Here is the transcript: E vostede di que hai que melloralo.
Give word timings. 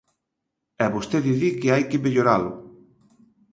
E 0.83 0.85
vostede 0.95 1.31
di 1.41 1.49
que 1.59 1.69
hai 1.73 1.83
que 1.89 2.01
melloralo. 2.05 2.51